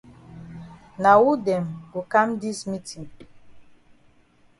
[1.01, 3.05] Na wu dem go kam dis meetin?